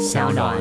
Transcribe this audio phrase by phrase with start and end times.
[0.00, 0.56] 小暖。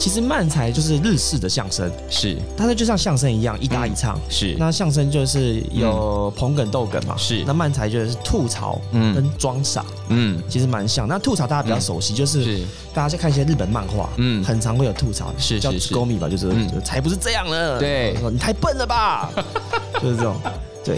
[0.00, 2.38] 其实漫才就是日式的相声，是。
[2.56, 4.18] 它就像相声一样一搭一唱。
[4.30, 4.56] 是。
[4.58, 7.44] 那相声就是有捧哏逗哏嘛，是。
[7.46, 9.14] 那漫才就是吐槽嗯。
[9.14, 10.42] 跟装傻，嗯。
[10.48, 11.06] 其实蛮像。
[11.06, 12.64] 那吐槽大家比较熟悉，就是是。
[12.94, 14.42] 大家去看一些日本漫画，嗯。
[14.42, 16.82] 很常会有吐槽，是叫是 “gomi” 吧，就是嗯。
[16.82, 18.16] 才不是这样呢，对。
[18.18, 19.30] 说你太笨了吧，
[20.00, 20.34] 就是这种，
[20.82, 20.96] 对。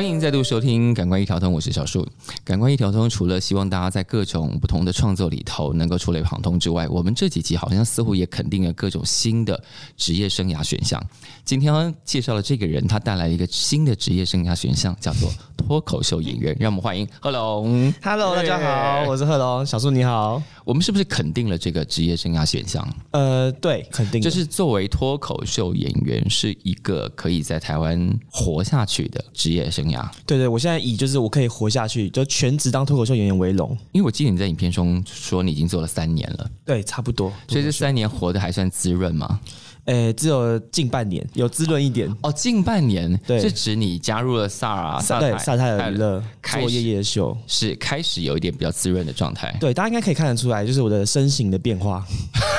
[0.00, 2.02] 欢迎再度收听《感官一条通》，我是小树。
[2.50, 9.62] 《感官一条通》除了希望大家在各种不同的创作里头能够触类旁通之外，我们这几集好像似乎也肯定了各种新的
[9.96, 11.00] 职业生涯选项。
[11.44, 16.56] 今天介绍了这个人，他带来一个新的职业生涯选项，叫做脱口秀演员。
[16.58, 17.94] 让我们欢迎贺龙。
[18.02, 20.42] Hello，大家好，我是贺龙，小树你好。
[20.64, 22.84] 我们是不是肯定了这个职业生涯选项？
[23.12, 30.04] 呃，对，肯定就是作为脱口秀演员，是一个可以在台湾活下去的职业生涯。
[30.26, 33.76] 对对，我现在以就是我可以活下去，就全职当脱口秀演员为荣。
[33.92, 37.30] 因为我记得你在影片中说你已经做了三年了，对，差不多。
[37.46, 39.38] 所以这三年活得还算滋润吗？
[39.84, 42.10] 诶，只有近半年有滋润一点。
[42.22, 49.54] 哦，近半年，对是指你加入了萨尔萨对萨泰尔娱乐做夜夜秀，是开始有一点比较滋润的状态。
[49.60, 52.06] 对，大家应该可以看得出来，就是我的身形的变化，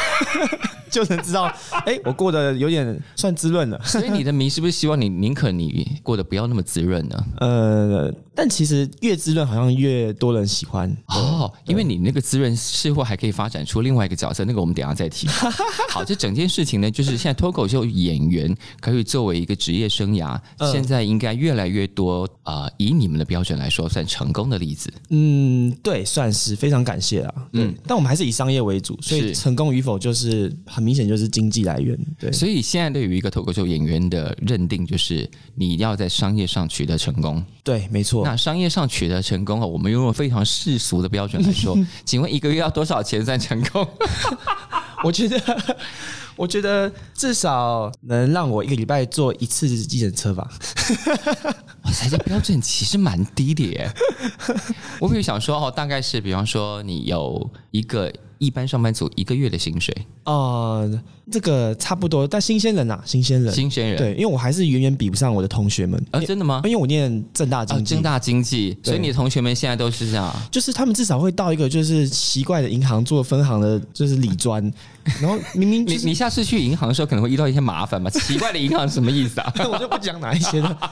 [0.92, 1.46] 就能知道，
[1.86, 3.82] 哎、我过得有点算滋润了。
[3.86, 7.26] 所以你的迷是不是希望你宁可你过得不要那么滋润呢？
[7.40, 10.96] 呃，但其实越滋润好像越多人喜欢。
[11.08, 15.28] 哦，因为你那个滋润似乎还可以发展出另外一个角色，那个我们等一下再提。
[15.90, 24.92] 好，这整件事情呢，就是现在脱口秀演员可以作为一个职业生涯，嗯现在应该越来越多啊、呃以你们的标准来说，算成功的例子。
[25.10, 27.34] 嗯，对，算是非常感谢啊。
[27.54, 31.98] 嗯但我们还是以商业为主，所以成功与否就是很明显就是经济来源。
[32.20, 37.44] 对，所以现在对于一个脱口秀演员的认定，就是你要在商业上取得成功。
[37.64, 38.26] 对，没错。
[38.26, 43.88] 那商业上取得成功哦，我们用非常世俗的标准来说， 请问一个月要多少钱算成功？
[45.04, 45.76] 我觉得，
[46.36, 50.48] 我觉得至少能让我一个礼拜坐一次计程车吧。
[51.84, 53.92] 哇塞，这标准其实蛮低的耶。
[55.00, 61.00] 我比如想说哦，大概是比方说你有一个一般上班族一个月的薪水，呃，
[61.32, 66.04] 这个差不多，但新鲜人啊，新鲜人，新鲜人对，因为我还是远远比不上我的同学们。
[66.10, 66.72] 啊，因真的吗因？
[66.72, 70.36] 为我念正大啊，经济，正大经济，所以你的同学们现在都是这样。
[70.50, 74.60] 就是他们至少会到一个就是奇怪的银行做分行的，就是理专，
[75.22, 78.10] 然后明明就是你你下次去银行的时候可能会遇到一些麻烦嘛？
[78.20, 79.54] 奇怪的银行是什么意思啊？
[79.72, 80.92] 我就不讲哪一些了。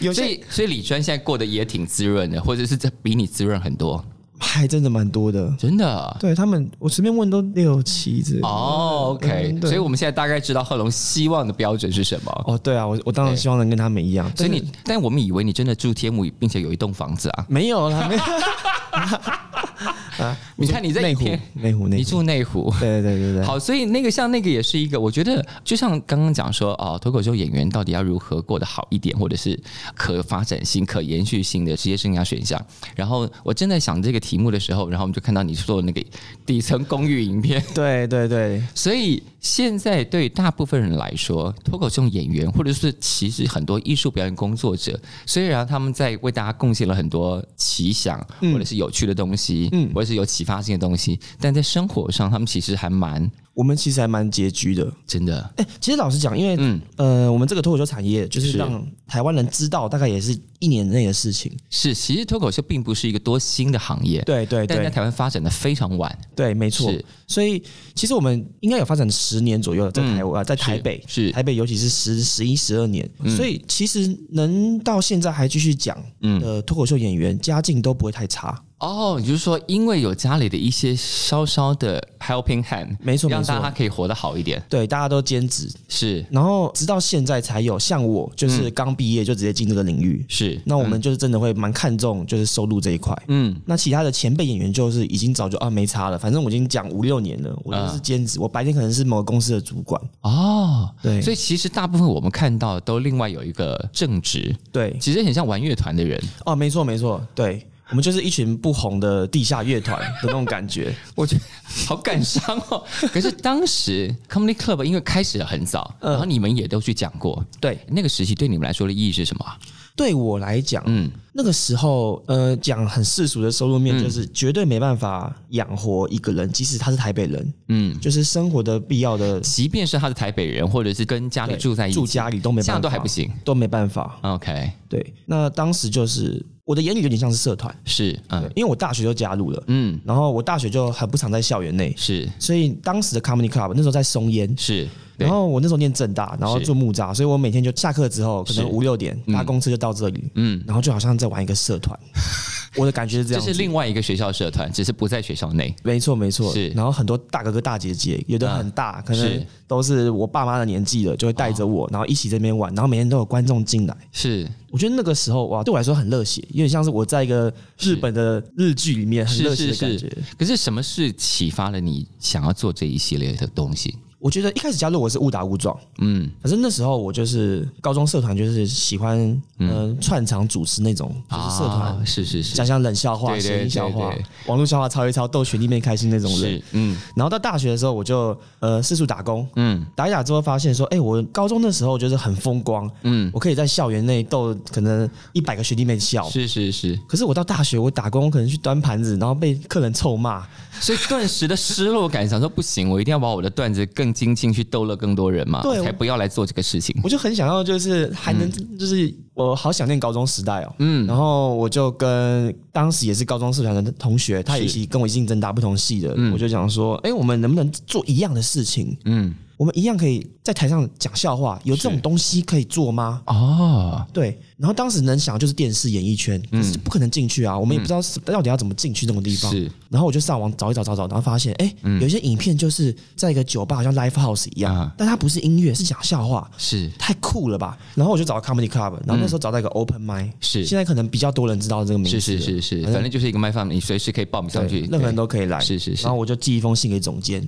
[0.00, 4.04] 有些所以所以李专现在过得也挺滋润的，或者是这比你滋润很多，
[4.38, 5.52] 还真的蛮多的。
[5.58, 6.16] 真的。
[6.20, 12.44] 对他们，我随便问都六七之类的哦，OK，嗯所以我们现在大概知道贺龙希望的标准是什么。
[12.46, 17.46] 哦，对啊，我我当然希望能跟他们一样，所以你，但我们以为你真的住天母，并且有一栋房子啊。
[17.48, 18.22] 没有啦，没有。
[20.18, 21.24] 啊，你看你在内湖
[21.54, 22.72] 内湖，内你湖，住内湖。
[22.78, 23.44] 对对对对对。
[23.44, 29.58] 好，所以那个像那个也是一个，我觉得就像刚刚讲说哦，脱口秀演员到底要如何过得好一点，或者是
[29.94, 32.64] 可发展性、可延续性的职业生涯选项。
[32.94, 36.02] 然后我正在想这个题目的时候，然后我们就看到你做的那个
[36.46, 37.62] 底层公寓影片。
[37.74, 54.92] 对对对，所以现在对大部分人来说，脱口秀演员或者是其实很多艺术表演工作者，虽然他们在为大家贡献了很多奇想嗯或者是有趣的东西，嗯或者是有启发性的东西，但在生活上，他们其实还蛮我们其实还蛮拮据的。
[55.06, 58.58] 真的，哎、其实老实讲，因为、嗯，呃，我们这个脱口秀产业就是是。
[58.58, 61.52] 让台湾人知道，大概也是一年内的事情。
[61.70, 64.76] 是，其实脱口秀并不是一个多新的行业，对对对。
[64.76, 66.92] 但在台湾发展的非常晚，对，没错。
[67.28, 67.62] 所以
[67.94, 71.02] 其实我们应该有发展十年左右了，在台湾、啊在台北。
[71.06, 71.30] 是。
[71.30, 73.08] 台北，尤其是十十一十二年。
[73.36, 76.40] 所以其实能到现在还继续讲嗯。
[76.40, 78.60] 的脱口秀演员，家境都不会太差。
[78.84, 86.24] 哦，你就是说，因为有家里的一些稍稍的 helping hand，没错让大家可以活得好一点，对，大家都兼职，是。
[86.30, 90.24] 然后直到现在才有像我，就是刚毕业就直接进这个领域。
[90.28, 93.16] 是，那我们就是真的会蛮看重就是收入这一块。
[93.28, 100.00] 嗯，那其他的前辈演员就是已经早就啊没差了，反正我已经讲五六年了，我就是兼职，我白天可能是某个公司的主管。
[100.20, 101.22] 哦，对。
[101.22, 110.92] 所以其实大部分我们看到都另外有一个正职，对，其实很像玩乐团的人，哦，没错没错，对我们就是一群不红的地下乐团的那种感觉。
[111.14, 111.42] 我觉得
[111.86, 112.82] 好感伤哦。
[113.12, 119.56] 可是当时 Comedy Club 因为开始得很早，嗯然后你们也都去讲过，对，那个时期对你们来说的意义是什么啊？
[119.94, 133.30] 对我来讲，嗯，那个时候，呃，讲很世俗的收入面，就是绝对没办法养活一个人，即使他是台北人，嗯，就是生活的必要的即便是他是台北人，或者是跟家里住在一起，住家里都没办法，这样都还不行。
[133.44, 134.18] 都没办法。
[134.22, 138.50] OK，对，那当时就是我的眼里有点像是社团，是，嗯。
[138.54, 142.28] 因为我大学就加入了，嗯，然后我大学就很不常在校园内，是。
[142.38, 144.88] 所以当时的 comedy club 那时候在松烟，是，
[145.18, 151.98] 然后我那时候念正大，然后是做木栅，所以我每天就下课之后可能五六点搭公车就到这里，嗯，然后就好像在玩一个社团，
[152.76, 153.52] 我的感觉是这这样这。
[153.52, 155.74] 是另外一个学校社团，只是不在学校内。
[155.82, 156.52] 没错，没错。
[156.52, 163.96] 是然后很多大哥哥大姐姐，有的很大，可能都是我爸妈的年纪了，就会带着我，然后一起这边玩，然后每天都有观众进来。
[164.12, 170.08] 是我觉得那个时候哇，对我来说很热血，有点像是我在一个日本的日剧里面很热血的感觉。
[170.08, 170.18] 是。
[170.38, 173.94] 可是什么是启发了你想要做这一系列的东西？
[174.24, 179.18] 我觉得一开始加入我是误打误撞，嗯，可是那时候我就是高中社团，就是喜欢
[179.58, 181.80] 嗯、呃串场主持那种，就是社团。
[181.82, 182.54] 啊是是是。
[182.54, 184.10] 讲讲冷笑话、对对谐音笑话
[184.46, 186.40] 网络笑话抄一抄，逗学弟妹开心那种人。
[186.40, 186.96] 是。，嗯。
[187.14, 189.84] 然后到大学的时候，我就呃四处打工，嗯。
[189.94, 196.26] 打一打之后发现说，哎、我高中的时候就是很风光，嗯，我可以在校园内逗可能一百个学弟妹笑。
[196.30, 196.98] 是是是。
[197.06, 200.46] 可是我到大学，我打工我可能去端盘子，然后被客人臭骂。
[200.80, 206.94] 所以顿时的失落感，想说不行，我一定要把我的段子更精进，去逗乐更多人嘛，对才不要来做这个事情。
[207.02, 210.72] 我就很想要，就是还能，就是我好想念高中时代哦。
[210.78, 218.96] 嗯然后我就跟当时也是高中社团的同学，他也是是跟我一进正大不同系的，我就讲说，哎、我们能不能做一样的事情？
[219.04, 222.00] 嗯，我们一样可以在台上讲笑话，有这种是。
[222.00, 223.22] 东西可以做吗？
[223.26, 229.50] 哦，对，然后当时能想就是电视演艺圈，可是不可能进去啊，我们也不知道到底要怎么进去那种地方。
[229.50, 229.70] 是。
[229.88, 234.92] 然后我就上网找一找找找，然后发现，哎、有一些影片就是在一个酒吧，好像 live house 一样，啊。
[234.98, 236.90] 但它不是音乐，是讲笑话，是。
[236.98, 237.78] 太酷了吧！
[237.94, 240.64] 然后我就找到 comedy club，然后那时候找到一个 open m i 是。
[240.66, 245.60] 现在可能比较多人知道这个名字是，是是是，反正就是一个麦饭，你随时可以报名上去，任何人都可以来。
[245.60, 246.02] 是是是。
[246.02, 247.46] 然后我就寄一封信给总监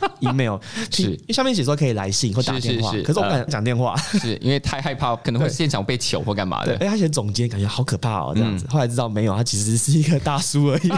[0.20, 0.58] email，
[0.90, 3.96] 是因为下面写说可以来信或打是电话，是是可是我不敢讲电话。
[3.96, 6.86] 是因为太害怕，可能会对现场被糗或干嘛对，的。
[6.86, 8.64] 哎，他写总监，感觉好可怕哦，这样子。
[8.66, 10.90] 嗯后来知道没有，他其实是一个大叔而已，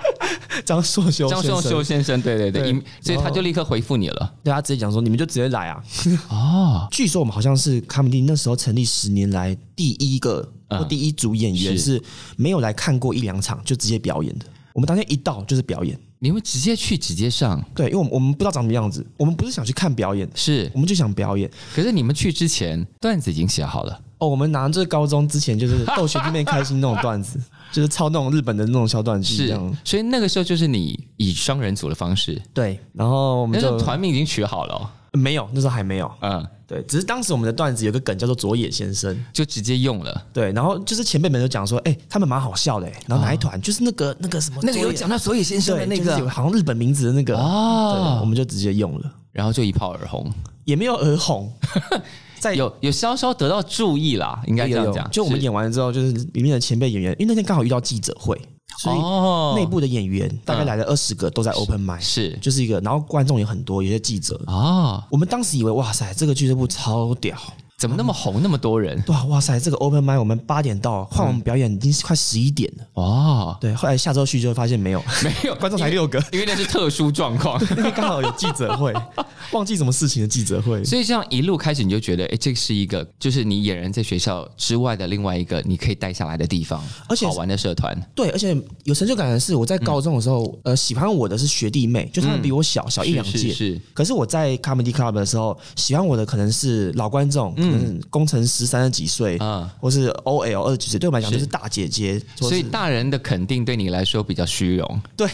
[0.64, 4.34] 张硕修张先生秀秀先生，对对对，所以他就立刻回复你了。
[4.42, 5.82] 对他直接讲说，你们就直接来啊。
[6.28, 12.02] 哦， 据说我们好像是卡米蒂那时候成立十年来第一个嗯或第一组演员是是
[12.36, 14.46] 没有来看过一两场就直接表演的。
[14.72, 21.50] 我们当天一到就是表演，你们直接去直接上，对，因为我们我们不知道长什么样子，我们不是想去看表演，是我，们就想表演。
[21.74, 24.00] 可是你们去之前段子已经写好了。
[24.18, 27.40] 哦，我们拿这高中之前就是逗学弟妹开心那种段子，
[27.72, 36.10] 就是抄那种日本的那种小短剧这是样。，所以那个时候就是你以双人组的方式，对，然后我们就团名已经取好了哦、没有，那时候还没有。
[36.20, 40.26] 嗯，对，只是当时我们的段子有个梗叫做佐野先生，就直接用了。
[40.32, 47.36] 对，然后就是前辈们都讲说，哎、他们蛮好笑的、哎然后哪一团、就是那个那个什么那个有讲到佐野先生的对，那就是有个好像日本名字的那个。
[47.36, 50.32] 哦，对，我哦，们就直接用了，然后就一炮而红，
[50.64, 51.52] 也没有耳红，
[52.40, 55.08] 在有有稍稍得到注意啦，应该这样讲。
[55.10, 58.40] 就我们演完了之后，就是里面的前辈演员，因为那天刚好遇到记者会，
[58.78, 59.54] 所以哦。
[59.56, 62.38] 内部的演员大概来了二十个，都在 open m i 是。
[62.40, 64.40] 就是一个，然后观众也很多，有些记者。
[64.46, 67.36] 啊，我们当时以为，哇塞，这个俱乐部超屌，
[67.82, 69.02] 怎么那么红，那么多人？
[69.08, 72.84] 哇哇塞，这个 open m i 我们八点到，换我们表演已经是快十一点了。
[72.94, 77.60] 哦，对，后来下周去就发现没有，没有观众才六个，因为那是特殊状况。
[77.70, 78.94] 那天刚好有记者会，
[79.50, 80.84] 忘记什么事情的记者会。
[80.84, 88.00] 所以这样一路开始，你就觉得，哎，这是一个，就是你俨然在学校之外的另外一个你可以带下来的地方，而且好玩的社团。
[88.14, 93.32] 对，而且有成就感的是，我在高中的时候，呃，喜欢我的是学弟妹，就他们比我小、小一两届。
[93.32, 102.20] 是是是可是我在 comedy club 的时候，喜欢我的可能是老观众，可能工程师三十几岁，嗯或是 OL 二十几岁，对我们来讲就是大姐姐。
[102.36, 105.28] 所以大人的肯定对你来说比较虚荣，对，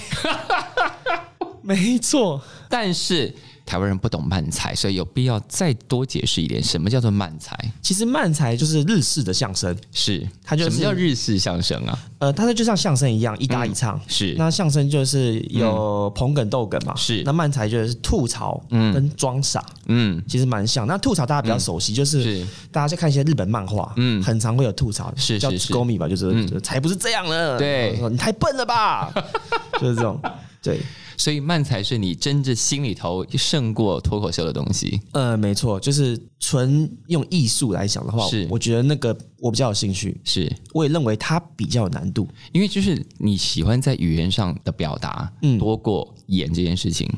[1.63, 3.35] 没错，但是
[3.69, 7.55] 台湾人不懂慢才，所以有必要再多解释一点，什么叫做慢才？
[7.83, 11.99] 其实漫才就是日式的相声，是，它就是什么叫日式相声啊？
[12.19, 14.01] 呃，它就像相声一样一搭一唱。
[14.09, 14.35] 是。
[14.39, 17.23] 那相声就是有捧哏逗哏嘛，是。
[17.27, 20.87] 那漫才就是吐槽跟装傻，嗯，其实蛮像。
[20.87, 22.47] 那吐槽大家比较熟悉，就是是。
[22.73, 24.19] 大家去看一些日本漫画，嗯。
[24.19, 25.75] 嗯，很常会有吐槽，叫是是是。
[25.75, 28.01] “gomi” 吧，就是、就是才不是这样呢，对。
[28.11, 29.13] 你太笨了吧，
[29.79, 30.19] 就是这种。
[30.63, 30.81] 对，
[31.17, 35.01] 所以慢才是你真正心里头胜过脱口秀的东西。
[35.13, 38.47] 呃，没错，就是纯用艺术来讲的话，是。
[38.51, 40.53] 我觉得那个我比较有兴趣，是。
[40.75, 42.27] 我也认为它比较有难度。
[42.53, 45.59] 因为就是你喜欢在语言上的表达，嗯。
[45.59, 47.09] 多过演这件事情。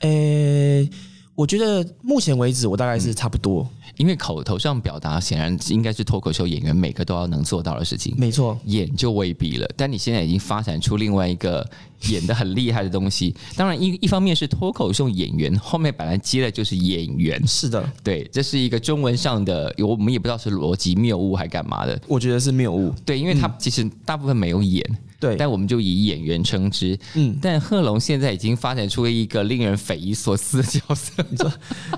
[0.00, 0.88] 呃，
[1.34, 8.58] 我觉得目前为止我大概是差不多，因为口头上表达显然应该是脱口秀演员每个都要能做到的事情，没错。
[8.64, 9.68] 演就未必了。
[9.76, 11.68] 但你现在已经发展出另外一个
[12.08, 13.34] 演的很厉害的东西。
[13.56, 17.44] 当然一一方面是脱口秀演员，后面本来接的就是演员。
[17.46, 22.00] 是的，对，这是一个中文上的，我们也不知道是逻辑谬误还干嘛的。
[22.06, 22.94] 我觉得是谬误。
[23.04, 24.84] 对，因为他其实大部分没有演，
[25.20, 26.98] 对，但我们就以演员称之。
[27.14, 31.52] 嗯，但贺龙现在已经发展出了一个令人匪夷所思的角色，你说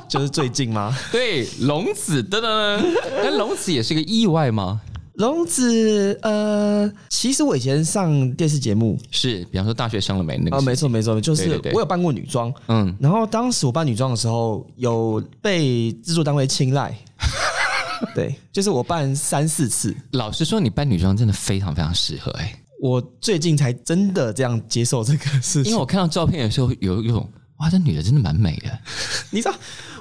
[0.08, 0.96] 就是最近吗？
[1.12, 2.82] 对，龙子噔噔，
[3.22, 4.80] 但龙子也是个意外吗？
[5.14, 16.96] 龙子，呃，其实我以前上电视节目，是，比方说大学生了没那个啊、时没错没错，就是我有扮过女装，嗯，然后当时我扮女装的时候，有被制作单位青睐。
[18.14, 25.66] 对，就是我扮三四次，老实说，你扮女装真的非常非常适合哎、我最近才真的这样接受这个事情。
[25.66, 28.78] 因为我看到照片的时候有有种哇，这女的真的蛮美的，
[29.30, 29.54] 你知道，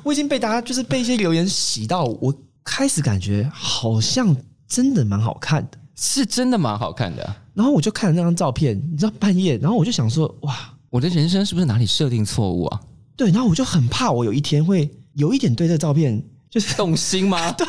[0.03, 2.33] 我已经被大家就是被一些留言洗到，我
[2.63, 4.35] 开始感觉好像
[4.67, 5.77] 真的蛮好看的。
[6.01, 7.35] 是真的蛮好看的。
[7.53, 12.79] 然后我就看了那张照片，你知道半夜，然后我就想说，哇，我的人生是不是哪里设定错误啊？
[13.17, 17.51] 对，然后我就很怕我有一天会有一点对这个照片就是动心吗？
[17.59, 17.67] 对，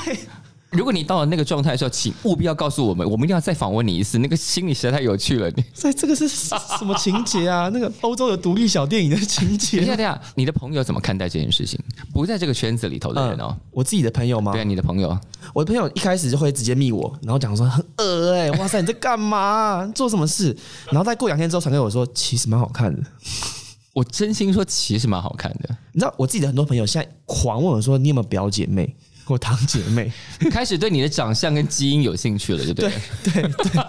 [0.72, 4.18] 如果你到了那个状态的时候，请务必要告诉我们，我们一定要再访问你一次。
[4.18, 5.50] 那个心理实在太有趣了。
[5.50, 7.68] 你在这个是什么情节啊？
[7.74, 11.78] 那个欧洲的独立小电影的情节等一下，等一下，你的朋友怎么看待这件事情？
[12.12, 13.56] 不在这个圈子里头的人哦。
[13.72, 14.60] 我自己的朋友吗对？
[14.60, 15.18] 啊，你的朋友
[15.52, 19.84] 我的朋友一开始就会直接密我，然后讲说很恶哎、哇塞，你在干嘛？
[19.92, 20.56] 做什么事？
[20.86, 23.02] 然后再过两天之后传给我说，其实蛮好看的。
[23.92, 25.76] 我真心说，其实蛮好看的。
[25.92, 28.94] 你知道我自己的很多朋友现在狂问我说，你有没有表姐妹
[29.30, 30.10] 或堂姐妹？
[30.50, 32.90] 开始对你的长相跟基因有兴趣了，对不对？
[33.22, 33.82] 对对，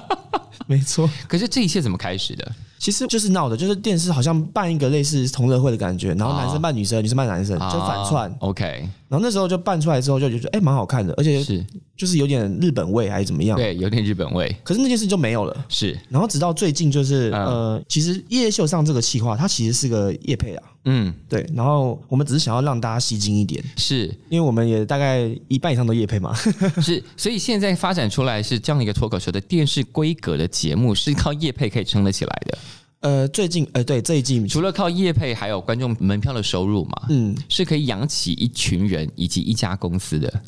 [0.68, 1.10] 没错。
[1.28, 2.52] 可是这一切怎么开始的？
[2.78, 8.36] 其实就是闹的，就是电视好像办一个类似同乐会的感觉，然后男生扮女生，女生扮男生，就反串啊。
[8.40, 8.64] OK，
[9.08, 11.64] 然后那时候就扮出来之后，就觉得哎蛮好看的，而且是
[11.96, 13.56] 就是有点日本味还是怎么样。
[13.56, 14.56] 对，有点日本味。
[14.64, 15.66] 可是那件事就没有了。
[15.70, 21.48] 是，然后直到最近，就是、嗯呃，其实夜夜秀上这个企划，它其实是个夜配啊，嗯，对。
[21.54, 26.34] 然后我们只是想要让大家吸睛一点，是因为我们也大概一半以上都夜配嘛。
[26.82, 32.58] 是，所以现在发展出来是这样一个脱口秀的电视规格的节目，是靠业配可以撑得起来的。
[33.00, 40.42] 呃，最近呃，对这一季，除了靠业配，还有观众门票的收入嘛，嗯，是可以养起一群人以及一家公司的。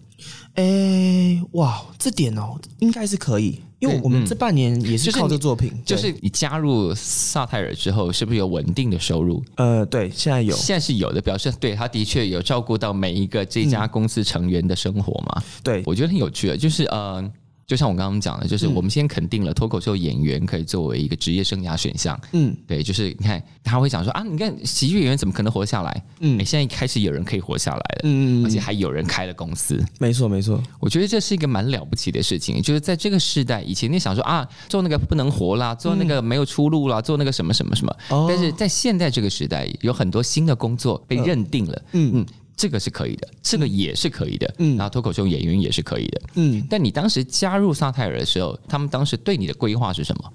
[0.54, 9.44] 哎，哇，这点哦，应该是可以，因为我们这半年也是靠这作品，对就是你加入萨泰尔之后，是不是有稳定的收入？
[9.56, 15.44] 呃，对，现在有，现在是有的，表示对他的确有照顾到每一个这家公司成员的生活嘛。
[15.64, 17.32] 对，我觉得很有趣的，就是呃，
[17.66, 18.74] 就像我刚刚讲的，就是嗯。
[18.74, 22.20] 我们先肯定了脱口秀演员可以作为一个职业生涯选项。
[22.34, 22.56] 嗯。
[22.68, 26.04] 对，就是你看他会想说啊，你看喜剧演员怎么可能活下来？
[26.20, 26.40] 嗯。
[26.40, 29.84] 哎，现在开始有人可以活下来了，嗯，而且还有人开了公司。
[30.00, 38.26] 没错没错，我觉得这是一个蛮了不起的事情，就是在这个时代，以前你想说啊，做那个不能活啦，做那个没有出路啦，做那个什么什么什么，哦。
[38.28, 42.12] 但是在现在这个时代，有很多新的工作被认定了，嗯。
[42.16, 46.22] 嗯，这个是可以的，这个也是可以的，嗯嗯，然后脱口秀演员也是可以的。
[46.36, 50.34] 嗯但你当时加入萨泰尔的时候，他们当时对你的规划是什么？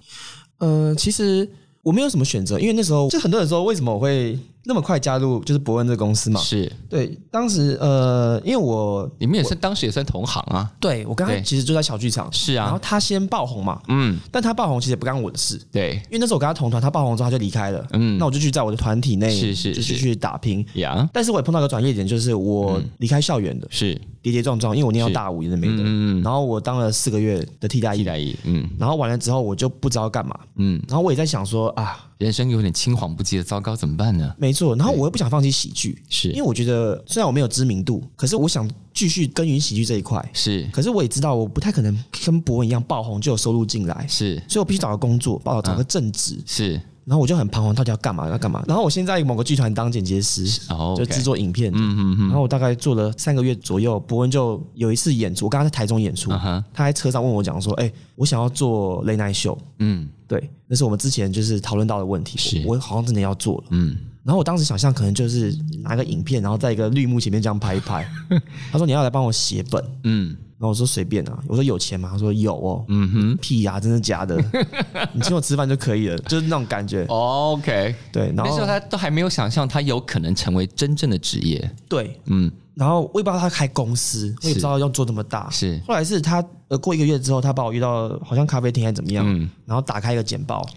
[0.59, 1.49] 呃，其实
[1.83, 6.39] 我没有什么选择，因为那时候就很多人说为什么我会那么快加入就是伯恩这个公司嘛。
[6.39, 6.71] 是。
[6.91, 15.95] 对，当时呃，因为我你们也是当时也算同行啊，对我刚刚其实就在小剧场，是啊，然后他先爆红嘛，嗯，但他爆红其实也不干我的事，对。
[16.11, 18.19] 因为那时候我跟他同团，他爆红之后他就离开了，嗯。
[18.19, 20.65] 那我就去在我的团体内是是就是去打拼。
[20.75, 23.99] 呀，但是我也碰到一个转捩点，就是我离开校园的，是。
[24.21, 28.69] 跌跌撞撞，因为我念到大五也是没的，嗯嗯然后我当了四个月的替代役，替代役，嗯。
[28.77, 34.35] 然后完了之后我就不知道干嘛，嗯，然后我也在想说啊，人生有点青黄不接的，糟糕，怎么办呢？
[34.37, 46.39] 没错，然后我又不想放弃喜剧，是因为我觉得虽然我没有知名度，可是我想继续耕耘喜剧这一块，是可是我也知道我不太可能跟博文一样爆红就有收入进来，是所以我必须找个工作，帮我找个正职。
[46.45, 46.73] 是，
[47.05, 48.29] 然后我就很彷徨，到底要干嘛？
[48.29, 48.63] 要干嘛？
[48.69, 51.73] 然后我现在某个剧团当剪接师，哦，就制作影片。
[51.73, 59.57] 嗯嗯嗯，然后我大概做了三个月左右，博文就有一次演出，我刚刚在台中演出，他在车上问我讲说：“哎、我想要做 late night show。
[59.79, 63.65] 嗯”对，那是我们之前就是讨论到的问题，是我我好像真的要做了。
[63.71, 63.97] 嗯，
[64.29, 68.07] 然后我当时想象可能就是拿个影片，然后在一个绿幕前面这样拍一拍。
[68.71, 69.83] 他说：“你要来帮我写本。
[70.05, 72.11] 嗯，”然后我说随便啊，我说有钱吗？
[72.13, 72.85] 他说有哦。
[72.89, 74.37] 嗯哼，屁呀、真的假的？
[75.15, 77.07] 你请我吃饭就可以了，就是那种感觉。
[77.07, 81.75] OK，对，然后那时候他都还没有想象他有可能成为真正的职业。
[81.89, 85.49] 对，嗯，然后我也不知道他开公司，我也不知道要做这么大。
[85.49, 90.69] 是后来是他呃过一个月之后，他把我约到好像咖啡厅还是怎么样，嗯然后打开一个简报，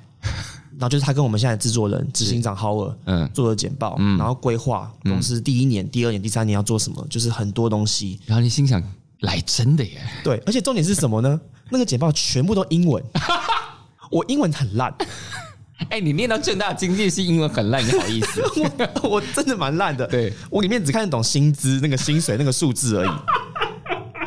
[0.81, 8.19] 然后就是他跟我们现在的制作人执行长 Howard 嗯做的简报，然后规划公司第一年、第二年、第三年要做什么，就是很多东西。
[8.25, 8.81] 然后你心想，
[9.19, 10.01] 来真的耶！
[10.23, 11.39] 对，而且重点是什么呢？
[11.69, 13.03] 那个简报全部都英文，
[14.09, 14.91] 我英文很烂，
[15.89, 18.41] 哎，你念到正大经济是，英文很烂，你好意思？
[19.03, 20.07] 我我真的蛮烂的。
[20.07, 23.09] 对我里面只看得懂薪资、那个薪水、那个数字而已。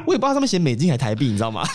[0.07, 1.67] 我也不知道上面写美金还台币，你知道吗？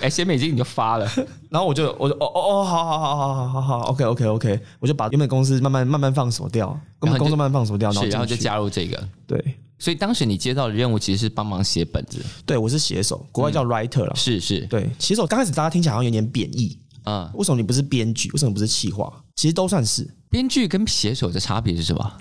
[0.00, 1.08] 哎，写美金你就发了，
[1.50, 6.68] 然后我就我就哦哦哦，好好好好好好好，OK OK OK，我就把原本公司慢慢慢慢放手掉，
[7.00, 9.08] 然后就原本工作慢慢放手掉，然后，然后就加入这个。
[9.26, 9.42] 对
[9.78, 14.12] 所以当时你接到的任务其实是帮忙写本子，对，我是写手，国外叫 writer 啦。
[14.14, 18.30] 是是，对，写手刚开始大家听起来好像有点贬义，嗯，为什么你不是编剧？
[18.32, 19.10] 为什么不是企划？
[19.36, 22.12] 其实都算是，编剧跟写手的差别是什么？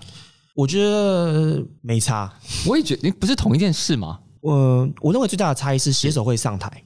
[0.56, 2.34] 我觉得没差。
[2.66, 4.20] 我也觉得不是同一件事吗？
[4.42, 6.82] 我我认为最大的差异是写手会上台，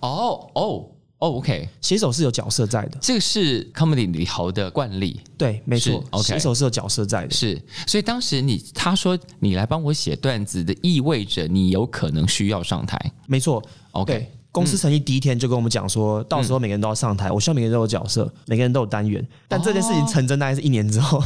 [0.00, 2.98] 哦哦哦，OK，写手是有角色在的。
[3.00, 7.30] 这个是 comedy 里头的惯例，对，没错是，OK 写手是有角色在的。
[7.30, 13.62] 是，所以当时你他说你来帮我写段子的，意味着你有可能需要上台没错
[13.92, 19.24] ，OK，公司成立第一天就跟我们讲说，到时候每个人都要上台，我希望每个人都有角色，每个人都有单元。
[19.46, 21.22] 但这件事情成真大概是一年之后，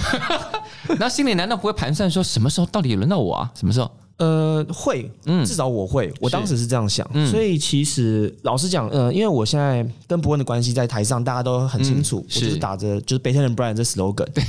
[1.01, 3.51] 那心里难道不会盘算说什么时候到底轮到我啊？
[3.55, 3.91] 什么时候？
[4.19, 5.11] 呃，会，
[5.45, 7.07] 至少我会，我当时是这样想。
[7.13, 14.25] 嗯所以其实老实讲，呃，因为我现在跟伯恩的关系在台上大家都很清楚，嗯我就是是打着就是 Better than Brian 这 slogan。
[14.33, 14.43] 对，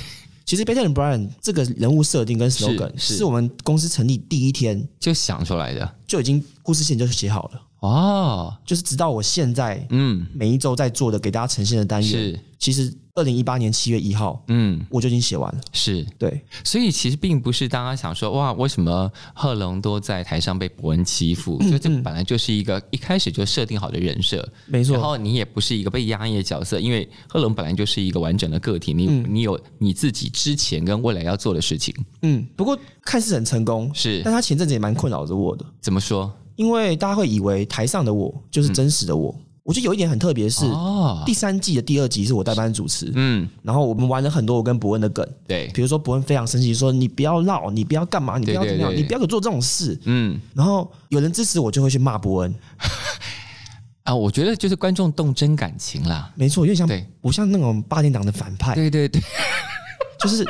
[0.45, 15.61] 其实 Better than Brian 这个人物设定跟 slogan 是是我们公司成立第一天就想出来的就已经故事线就写好了，哦，就是直到我现在嗯，每一周在做的给大家呈现的单元，是，其实二零一八年七月一号嗯，我就已经写完了。
[15.73, 21.59] 是，对，所以其实并不是大家想说哇，为什么贺龙多在台上被伯恩欺负？
[21.69, 31.93] 就这本来就是一个一开始就设定好的人设，没错，然后你也不是一个被压抑的角色，因为贺龙本来就是一个完整的个体，你、你有你自己之前跟未来要做的事情，
[32.23, 34.23] 嗯，不过看似很成功，是。
[34.25, 35.63] 但他前阵子也蛮困扰着我的。
[35.79, 36.33] 怎么说？
[36.57, 39.33] 因为大家会以为台上的我就是真实的我。
[39.63, 49.01] 我觉得有一点很特别是，哦，第三季的第二集是我代班主持，嗯，然后我们玩了很多我跟伯恩的梗，对，比如说伯恩非常生气，说你不要闹，你不要干嘛，你不要怎么样，对。
[49.01, 49.99] 你不要做这种事。
[50.05, 50.39] 嗯。
[50.53, 52.55] 然后有人支持我，就会去骂伯恩。
[54.03, 57.05] 啊，我觉得就是观众动真感情啦，没错，有点像对。
[57.19, 59.21] 不像那种八点档的反派，对对对，
[60.21, 60.45] 就是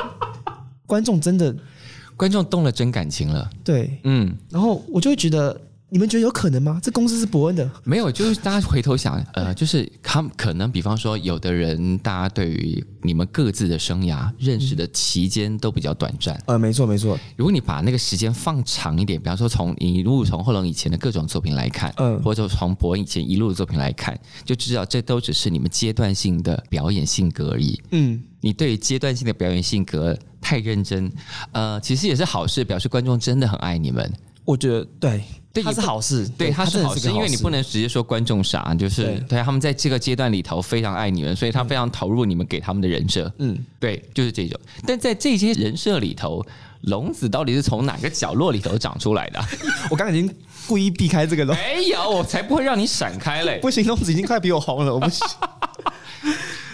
[0.86, 1.56] 观众真的
[2.16, 4.00] 观众动了真感情了，对。
[4.04, 4.38] 嗯。
[4.52, 6.80] 然后我就会觉得，你们觉得有可能吗？
[6.84, 16.38] 这公司是伯恩的，没有，就是大家回头想，呃， 就是他们可能，比方说，有的人，大家对于你们各自的生涯认识的期间都比较短暂。
[16.46, 27.82] 呃，没错没错，如果你把那个时间放长一点，比方说从你一路从后龙以前的各种作品来看，嗯或者从伯恩以前一路的作品来看，就知道这都只是你们阶段性的表演性格而已。
[27.92, 31.10] 嗯，你对于阶段性的表演性格太认真，
[31.54, 34.12] 呃，其实也是好事，表示观众真的很爱你们。
[34.44, 43.32] 我觉得对，它对也不是好事，对，他它是好事，个因为你不能直接说观众傻，就是对对他们在这个阶段里头非常爱你们，所以他非常投入你们给他们的人设。
[43.40, 44.60] 嗯，对，就是这种。
[44.86, 46.46] 但在这些人设里头，
[46.82, 49.50] 龙子到底是从哪个角落里头长出来的啊？
[49.90, 50.34] 我刚刚已经
[50.68, 51.56] 故意避开这个了。
[51.56, 53.60] 没有，我才不会让你闪开嘞。
[53.64, 55.26] 不行，龙子已经快比我红了，我不行。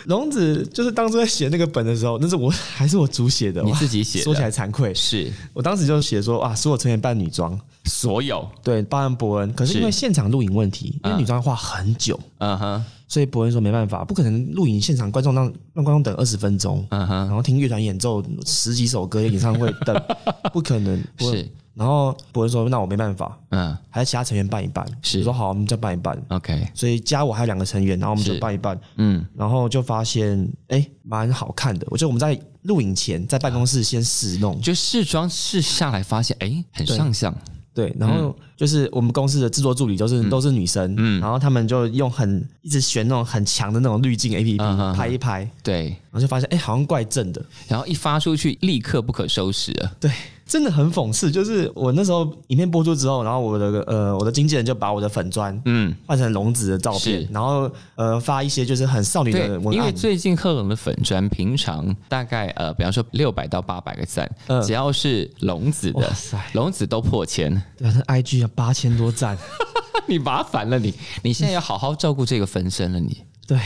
[0.06, 4.94] 龙子就是当初在写那个本的时候，那是我还是我主写的，你自己写说起来惭愧。
[4.94, 5.32] 是。
[5.54, 9.54] 我当时就写说啊，所有成员扮女装，所有，对，包含伯恩。
[9.54, 20.02] 可是是因为现场录影问题，因为嗯女装要画很久，嗯哼，所以伯恩说没办法，不可能录影现场观众让让观众等二十分钟，嗯哼，然后听乐团演奏十几首歌演唱会等，
[20.52, 21.02] 不可能。
[21.18, 23.76] 伯恩是，然后伯恩说那我没办法，嗯。
[23.90, 24.86] 还是其他成员办一办。
[25.02, 25.20] 是。
[25.20, 26.20] 我说好，我们再办一办。
[26.30, 28.40] ，OK，所以加我还有两个成员，然后我们就是。
[28.40, 28.80] 办一办。
[28.98, 31.88] 嗯，然后就发现哎，蛮好看的。
[31.90, 37.34] 我觉得我们在录影前在办公室先试弄，就试妆试下来发现，哎，很对上相，
[37.74, 41.22] 对，然后就是我们公司的制作助理都是、都是女生，嗯。
[41.22, 49.92] 然后他们就用很一直选那种很强的那种滤镜 A P P、嗯哼拍一拍，对，然后就发现哎，好像怪正的，然后一发出去，立刻不可收拾了。
[50.00, 50.12] 对，
[50.46, 51.32] 真的很讽刺。
[51.32, 66.14] 就是我那时候影片播出之后，然后我的呃我的经纪人就把我的粉砖嗯，换成龙子的照是片，然后呃发一些就是很少女的，文因为，最近贺龙的粉砖平常大概呃，比方说六百到八百个赞，嗯只要是龙子的
[66.54, 67.50] 龙子都破千。
[67.78, 69.38] 对啊，那 I G 啊八千多赞，
[70.08, 73.24] 你麻烦了你，你现在要好好照顾这个分身了你。
[73.46, 73.60] 对，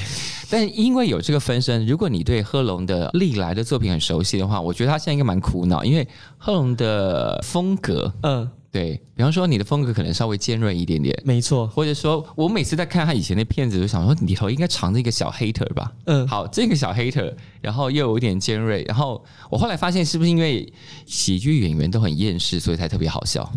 [0.49, 15.91] 但因为有这个分身，如果你对贺龙的历来的作品很熟悉的话，我觉得他现在应该蛮苦恼，因为贺龙的风格，嗯，对比方说你的风格可能稍微尖锐一点点，没错，或者说我每次在看他以前的片子，就想说里头应该藏着一个小 hater 吧。
[16.05, 20.73] 嗯，好，这个小 hater，然后又有一点尖锐，然后我后来发现是不是因为
[21.05, 23.47] 喜剧演员都很厌世，所以才特别好笑？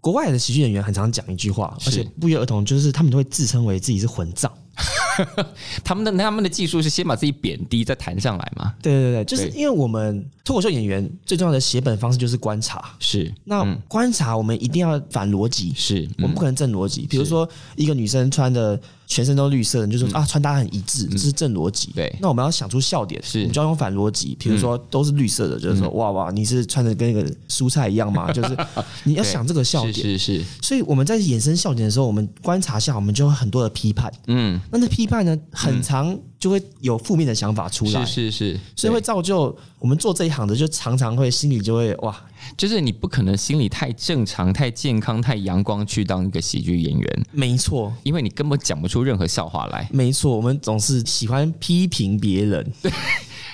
[0.00, 4.52] 国外的喜剧演员很常讲一句话，而且不约而同，就是他们都会自称为自己是混账。
[5.84, 8.74] 他们的他们的技术是先把自己贬低，再弹上来嘛？
[8.82, 12.82] 对对对，就是因为我们脱口秀演员最重要的写本方式就是观察。
[12.98, 17.06] 是，那嗯观察我们一定要反逻辑，是，嗯我们不可能正逻辑。
[17.08, 21.90] 比如说一个女生穿的全身都绿色的，你就说、啊穿搭很一致，这是正逻辑。
[21.94, 24.36] 嗯对那我们要想出笑点，是嗯我们就要用反逻辑。
[24.38, 28.30] 比如说都是绿色的，就是说哇哇，你是穿的跟那个蔬菜一样吗？
[28.34, 28.56] 就是
[29.04, 29.94] 你要想这个笑点。
[29.94, 34.12] 是是是，所以我们在衍生笑点的时候，我们观察下，我们就有很多的批判。
[34.26, 42.14] 嗯，那那批判呢，很常就会有负面的想法出来，是是是，所以会造就我们做这一行的，就常常会心里就会哇，
[42.56, 49.88] 就是你不可能心里太正常、太健康、太阳光去当一个喜剧演员，没错，因为你根本讲不出任何笑话来。
[49.92, 52.72] 没错，我们总是喜欢批评别人。
[52.82, 52.92] 对。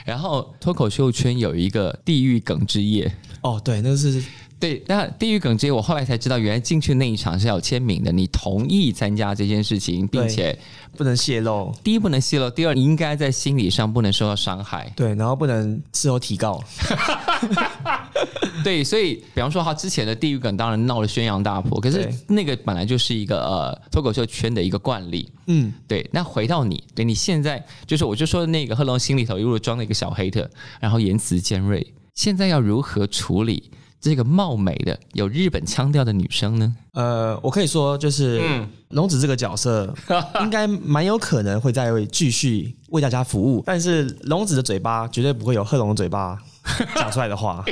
[0.05, 3.09] 然后脱口秀圈有一个地狱梗之夜。
[3.41, 4.21] 哦，对，那是
[4.63, 10.57] 对，那地狱梗这些，我后来才知道，原来进去那一场是要有签名的，你同意参加这件事情，并且
[10.97, 14.89] 不能泄露，第一不能泄露，第二你应该在心理上不能受到伤害。
[14.95, 16.63] 对，然后不能事后提告。
[18.63, 25.29] 对，所以比方说他之前的地狱梗当然闹得宣扬大波，可是那个本来就是一个呃脱口秀圈的一个惯例。
[25.49, 30.49] 嗯，对，那回到你，对你现在就是我就说那个贺龙心里头如果装了一个小黑特，
[30.79, 33.73] 然后言辞尖锐，现在要如何处理
[34.03, 36.75] 这个貌美的有日本腔调的女生呢？
[36.95, 39.95] 呃，我可以说，就是嗯龙子这个角色，
[40.41, 46.37] 应该蛮有可能会再继续为大家服务，但是龙子的嘴巴绝对不会有贺龙的嘴巴
[46.97, 47.65] 讲出来的话。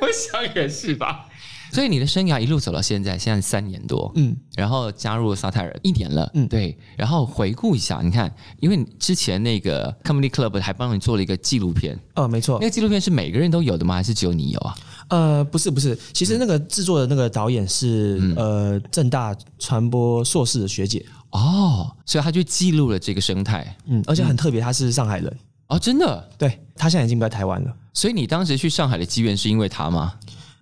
[0.00, 1.26] 我想也是吧。
[1.74, 6.78] 所以你的生涯一路走到现在，现在三年多，嗯，然后加入萨泰尔一年了，嗯对。
[6.96, 12.66] 然后回顾一下，你看，因为之前那个 Comedy Club 还帮你做了一个纪录片，哦，没错那。
[12.66, 13.96] 个纪录片是每个人都有的吗？
[13.96, 14.74] 还是只有你有啊？
[15.08, 23.76] 呃，不是不是，其实那个制作的那个导演是、嗯呃正大传播硕士的学姐，哦，所以他就记录了这个生态。
[23.86, 26.30] 嗯，而且很特别，他是上海人，哦，真的。
[26.38, 27.74] 对他现在已经不在台湾了。
[27.92, 30.14] 所以你当时去上海的机缘是因为他吗？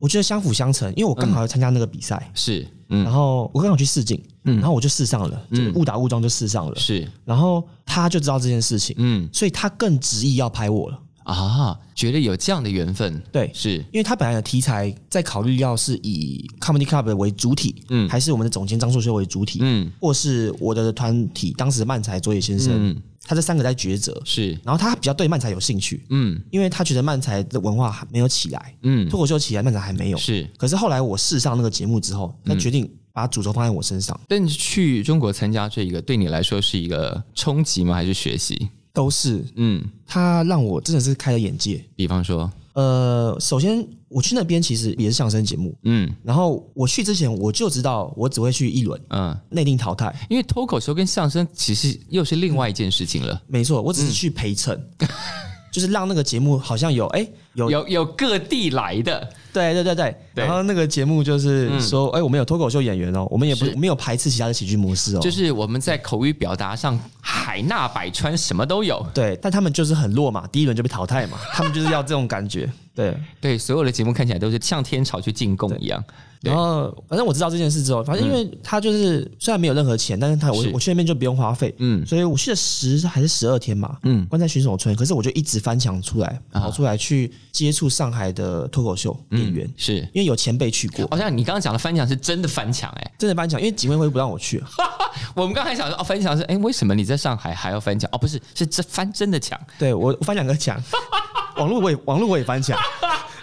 [0.02, 9.28] 我觉得相辅相成，因为我刚好要参加那个比赛，是，嗯，然后我刚好去试镜，然后我就试上了，就是误打误撞就试上了，是，然后他就知道这件事情，嗯。
[9.32, 10.98] 所以他更执意要拍我了。
[11.22, 19.88] 啊，觉得有这样的缘分，对，是，因为他本来的题材在考虑要是以 comedy club 为主体，嗯还是我们的总监张硕修为主体，嗯。
[20.00, 24.20] 或是我的团体当时的漫才佐野先生，嗯，他这三个在抉择。
[24.24, 30.18] 是，然后他比较对漫才有兴趣，嗯因为他觉得漫才的文化还没有起来，嗯，脱口秀起来，漫才还没有。
[30.18, 30.48] 是。
[30.56, 37.94] 可是后来我试上那个节目之后，他决定把主轴放在我身上，但是去中国参加这一个，对你来说是一个冲击吗？
[37.94, 38.70] 还是学习？
[38.94, 41.82] 都是嗯，他让我真的是开了眼界。
[41.96, 46.10] 比方说，呃，首先我去那边其实也是相声节目，嗯。
[46.24, 54.80] 然后我去之前我就知道我只会去一轮嗯，内定淘汰，因为脱口秀跟相声其实又是另外一件事情了，没错，我只是去陪衬，
[55.72, 60.44] 就是让那个节目好像有哎、有有有各地来的，对对对对，对。
[60.44, 63.74] 然后那个节目就是说哎、我们有脱口秀演员哦，我们也不是。
[63.74, 69.04] 没有排斥其他的喜剧模式哦，就是我们在口语表达上海纳百川，什么都有。
[69.14, 73.16] 对，但他们就是很弱嘛，第一轮就被淘汰嘛，他们就是要这种感觉，对。
[73.40, 76.02] 对，所有的节目看起来都是像天朝去进贡一样。
[76.42, 82.04] 然后，反正我知道这件事之后，反正因为他就是虽然没有任何钱，但是他我我去那边就不用花费，嗯。
[82.04, 84.26] 所以我去了十还是十二天嘛，嗯。
[84.26, 94.60] 关在选手村，可是我就一直翻墙出来，跑出来去接触上海的脱口秀演员，是，因为有前辈去过，好像你刚刚讲的翻墙是真的翻墙哎、真的翻墙，因为警卫会不让我去，
[95.36, 98.10] 我们刚才想说哦，翻墙是哎、为什么你在上海还要翻墙？
[98.12, 99.56] 哦，不是，是这翻真的墙。
[99.78, 100.76] 对我我翻两个墙，
[101.56, 102.78] 网络我也网络我也翻墙，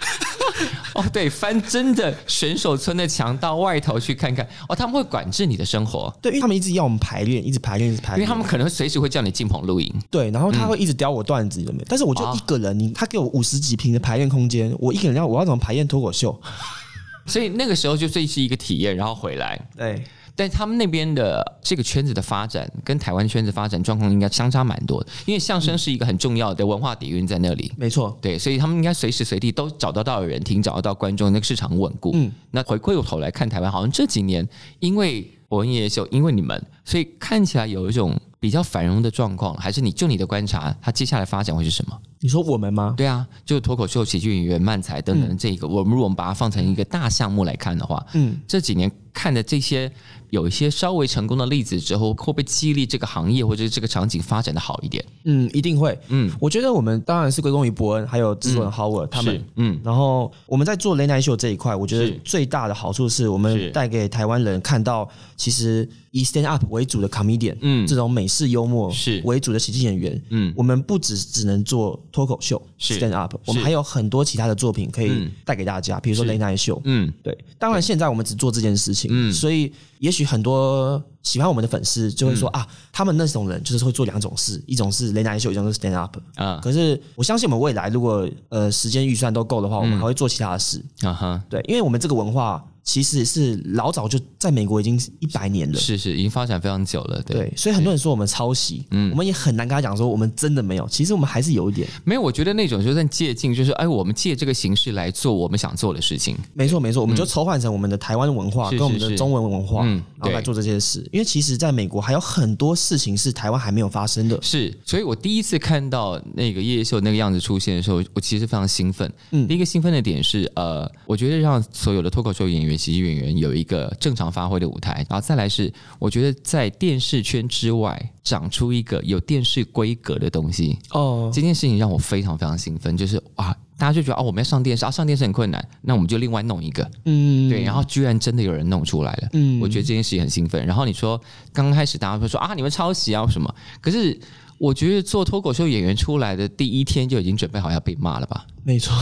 [0.94, 9.92] 哦，对，翻真的选手村的墙到外头去看看哦，他们会管制你的生活，对，因为他们一直要我们排练，一直排练，一直排练，因为他们可能随时会叫你进棚录音。
[10.10, 11.84] 对，然后他会一直叼我段子，有没有？
[11.88, 16.38] 但是我就啊一个人，你他给我五十几平的排练空间，我一个人要我要怎么排练脱口秀？
[17.26, 19.60] 所以那个时候就这是一个体验，然后回来。
[19.76, 20.02] 对，
[20.40, 27.70] 但他们那边的这个圈子的发展跟台湾圈子发展状况应该相差蛮多的，因为相声是一个很重要的文化底蕴在那里。
[27.76, 32.12] 没错，对，所以他们应该随时随地都找得到人听，找得到观众，那个市场稳固。
[32.14, 34.48] 嗯，那回过头来看台湾，好像这几年
[34.78, 39.54] 因为伯恩夜夜秀，因为你们，所以看起来有一种比较繁荣的状况。
[39.56, 42.00] 还是你就你的观察，它接下来发展会是什么？
[42.22, 42.94] 你说我们吗？
[42.96, 49.90] 对啊，就脱口秀、喜剧演员、漫才等等这一个，我们如果我们把它放成一个大项目来看的话，嗯，这几年看着这些
[50.30, 55.04] 有一些稍微成功的例子之后，会不会激励这个行业或者是这个场景发展的好一点？
[55.24, 55.98] 嗯，一定会。
[56.08, 59.44] 嗯，我觉得我们当然是归功于伯恩还有制作人 Howard 他们。
[59.56, 67.86] 嗯然后我们在做雷奈秀这一块，我觉得最大的好处是我们带给台湾人看到，其实以 stand up 为主的 comedian，嗯。
[67.86, 69.20] 这种美式幽默是。
[69.24, 70.52] 为主的喜剧演员，嗯。
[70.56, 72.98] 我们不只只能做脱口秀是。
[72.98, 75.30] stand up，我们还有很多其他的作品可以嗯。
[75.44, 76.30] 带给大家，比如说是。
[76.30, 77.12] 雷奈秀，嗯。
[77.22, 79.32] 对，当然现在我们只做这件事情，嗯。
[79.32, 86.16] 所以也许很多喜欢我们的粉丝就会说、啊，他们那种人就是会做两种事，一种是雷奈秀，一种是 stand up。
[86.36, 90.84] 啊可是我相信我们未来如果呃时间预算都够的话，我们嗯还会做其他的事。
[91.02, 95.78] 啊哈，对，因为我们这个文化其实是老早就在美国已经一百年了。
[95.78, 97.22] 是是，已经发展非常久了。
[97.22, 101.86] 对，对，所以很多人说我们抄袭，嗯我们也很难跟他讲说我们真的没有，其实我们还是有一点。
[102.04, 106.34] 没有，我觉得那种就算借镜，就是哎，我们借这个形式来做我们想做的事情。
[106.54, 109.84] 没错没错，我们就筹换成我们的台湾文化跟我们的中文文化，
[110.18, 111.06] 然后来做这些事。
[111.12, 114.38] 因为其实在美国还有很多事情是台湾还没有发生的。
[114.42, 119.10] 是，所以我第一次看到那个夜夜秀那个样子出现的时候，我其实非常兴奋。
[119.30, 140.64] 嗯第一个兴奋的点是，呃，我觉得让所有的脱口秀演员、喜剧演员有一个正常发挥的舞台，然后再来是，我觉得在电视圈之外长出一个有电视规格的东西，哦，这件事情让我非常非常兴奋，就是哇，大家就觉得哦，我们要上电视啊，上电视很困难，那我们就另外弄一个，嗯，对，然后居然真的有人弄出来了，嗯我觉得这件事情很兴奋。
[140.66, 141.18] 然后你说
[141.52, 144.20] 刚开始大家会说啊，你们抄袭啊什么，可是
[144.58, 148.46] 我觉得做脱口秀演员出来的第一天就已经准备好要被骂了吧？
[148.62, 148.94] 没错，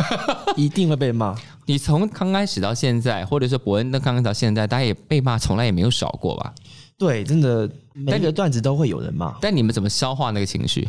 [0.54, 1.34] 一定会被骂。
[1.64, 6.52] 你从刚开始到现在，或者是伯恩的刚刚到现在，大家也被骂，从来也没有少过吧？
[6.98, 9.34] 对，真的每个段子都会有人骂。
[9.40, 10.86] 但你们怎么消化那个情绪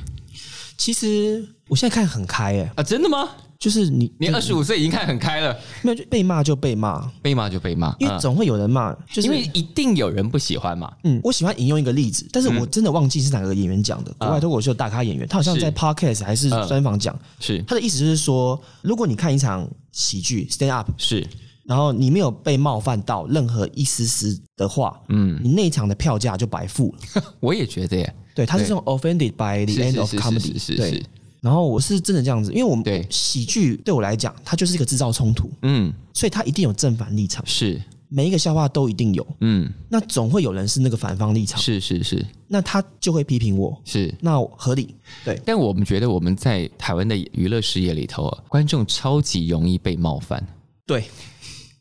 [0.80, 2.82] 其实我现在看很开诶，啊？
[2.82, 3.30] 真的吗？
[3.60, 10.90] 就是你你二十五岁已经看很开了，没有就被骂就被骂，被骂就被骂，嗯因为总会有人骂，就是因为一定有人不喜欢嘛。
[11.04, 16.66] 嗯，我喜欢引用一个例子，但是我真的忘记是哪个演员讲的，国外脱口秀大咖演员，他好像在 podcast 还是嗯。
[16.70, 17.62] 专访讲，是。
[17.68, 21.28] 他的意思就是说，如果你看一场喜剧 stand up，是，
[21.66, 27.24] 然后你没有被冒犯到任何一丝丝的话，嗯，你那一场的票价就白付了。
[27.42, 28.70] 我也觉得耶，对，他是对。
[28.70, 30.92] 用 offended by the end of comedy，是是对。
[30.92, 31.06] 是，
[31.42, 33.06] 然后我是真的这样子，因为我们对。
[33.10, 39.28] 喜剧对我来讲，它就是一个制造冲突，嗯，所以它一定有正反立场，是，每一个笑话都一定有。
[39.42, 42.26] 嗯，那总会有人是那个反方立场，是是是。
[42.48, 44.14] 那他就会批评我，是。
[44.22, 44.96] 那合理。
[45.26, 50.42] 对，但我们觉得我们在台湾的娱乐事业里头啊，观众超级容易被冒犯，
[50.88, 51.04] 对，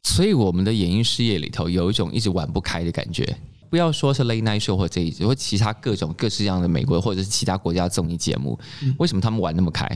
[0.03, 3.25] 所以我们的演艺事业里头有一种一直玩不开的感觉。
[3.70, 8.59] 不要说是 Late Night Show 或这一或其他各种各式各样的美国或者是其他国家的综艺节目，
[8.98, 9.87] 为什么他们玩那么开？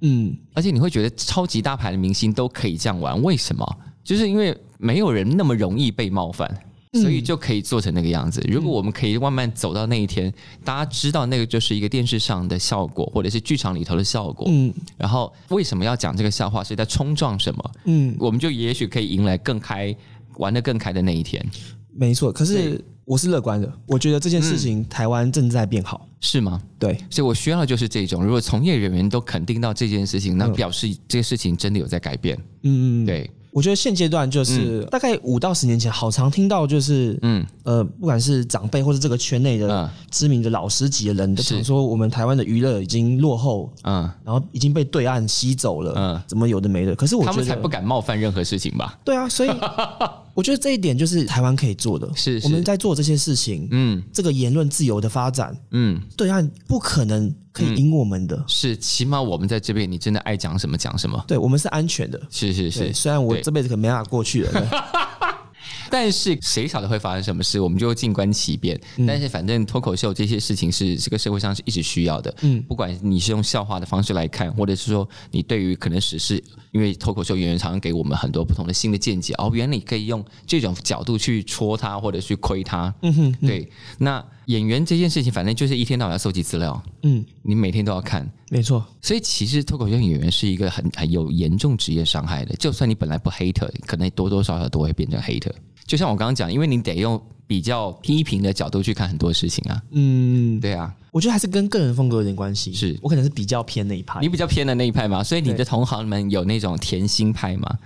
[0.00, 3.76] 嗯，而且你会觉得超级大牌的明星都可以这样玩，为什么？
[4.02, 6.52] 就是因为没有人那么容易被冒犯，
[6.94, 8.44] 所以就可以做成那个样子。
[8.50, 14.74] 如果我们可以慢慢走到那一天，大家知道那个就是一个电视上的效果，或者是剧场里头的效果，嗯。
[14.96, 19.94] 然后为什么要讲这个笑话，是在冲撞什么，嗯，我们就也许可以迎来更开、
[20.38, 21.40] 玩的更开的那一天，
[21.94, 22.32] 没错。
[22.32, 26.06] 可是我是乐观的，我觉得这件事情台湾正在变好。
[26.20, 26.60] 是吗？
[26.78, 32.38] 对，所以我需要的就是这种，如果从业人员都肯定到这件事情，那表示这个事情真的有在改变。
[32.62, 46.94] 嗯，对，我觉得现阶段就是、大概五到十年前，好常听到就是嗯呃，不管是长辈或是这个圈内的嗯知名的老师级的人，都是常说我们台湾的娱乐已经落后，嗯然后已经被对岸吸走了，嗯怎么有的没的。
[46.94, 48.96] 可是我觉得他们才不敢冒犯任何事情吧？
[49.04, 49.50] 对啊，所以
[50.34, 52.10] 我觉得这一点就是台湾可以做的。
[52.14, 58.42] 是是我们在做这些事情，嗯这个言论自由的发展，嗯，对岸不可能可以赢我们的。
[58.46, 61.22] 是，起码我们在这边，你真的爱讲什么讲什么。
[61.28, 62.20] 对我们是安全的。
[62.30, 64.68] 是是，是，虽然我这辈子可没办法过去了， 对
[65.90, 68.80] 但是谁晓得会发生什么事，我们就静观其变。
[69.06, 72.34] 但是反正脱口秀这些事情是这个社会上是一直需要的。
[72.42, 79.34] 嗯不管你是用笑话的方式来看，或者是说你对于可能时事，因为脱口秀演员常常给我们很多不同的新的见解。
[79.38, 82.94] 哦，原来你可以用这种角度去戳他，或者去窥他。
[83.02, 83.68] 嗯哼，对，
[83.98, 88.28] 那演员这件事情，反正就是一天到晚要搜集资料，嗯，你每天都要看。
[88.50, 95.52] 没错，所以其实脱口秀演员是一个很很有严重职业伤害的，就算你本来不 hater，可能多多少少都会变成 hater。
[95.86, 99.82] 就像我刚刚讲，因为你得用比较批评的角度去看很多事情啊。
[99.90, 102.72] 嗯，对啊，我觉得还是跟个人风格有点关系。
[102.72, 107.78] 是我可能是比较偏那一派你，比较偏的那一派嘛，所以你的同行们有那种甜心派吗？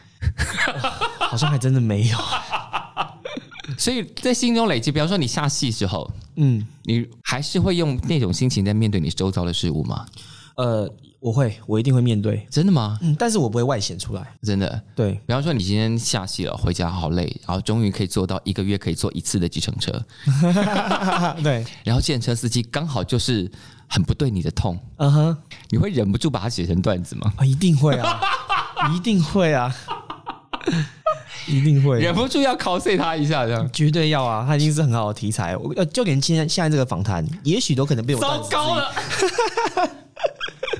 [1.19, 2.19] 好像还真的没有。
[3.79, 10.07] 所以在心中累积，比方说你下戏之后，嗯，你还是会用那种心情在面对你周遭的事物吗？
[10.57, 12.99] 呃，我会，我一定会面对，真的吗？
[13.03, 14.27] 嗯，但是我不会外显出来。
[14.43, 14.83] 真的？
[14.95, 19.93] 对，比方说你今天下戏了，回家好累，然后终于可以坐到一个月可以坐一次的计程车，
[21.43, 23.51] 对，然后计程车司机刚好就是
[23.87, 25.37] 很不对你的痛，嗯哼，
[25.69, 27.33] 你会忍不住把它写成段子吗？
[27.37, 28.21] 啊，一定会啊，
[28.97, 29.75] 一定会啊，
[31.47, 35.57] 一定会，忍不住要 cos 他一下，这样绝对要啊，他一定是很好的题材。
[35.57, 38.93] 我呃，就连现在现在这个访谈，也许都可能被我糟糕了。